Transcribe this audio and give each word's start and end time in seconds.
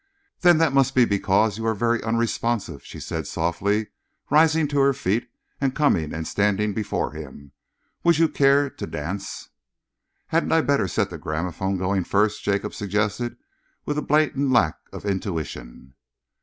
"Then 0.39 0.57
that 0.57 0.73
must 0.73 0.95
be 0.95 1.05
because 1.05 1.59
you 1.59 1.67
are 1.67 1.75
very 1.75 2.01
unresponsive," 2.01 2.83
she 2.83 2.99
said 2.99 3.27
softly, 3.27 3.89
rising 4.31 4.67
to 4.69 4.79
her 4.79 4.93
feet 4.93 5.29
and 5.59 5.75
coming 5.75 6.11
and 6.11 6.27
standing 6.27 6.73
before 6.73 7.11
him. 7.11 7.51
"Would 8.03 8.17
you 8.17 8.27
care 8.27 8.67
to 8.71 8.87
dance?" 8.87 9.49
"Hadn't 10.29 10.53
I 10.53 10.61
better 10.61 10.87
set 10.87 11.11
the 11.11 11.19
gramophone 11.19 11.77
going 11.77 12.03
first?" 12.05 12.41
Jacob 12.41 12.73
suggested, 12.73 13.37
with 13.85 14.07
blatant 14.07 14.49
lack 14.49 14.77
of 14.91 15.05
intuition. 15.05 15.93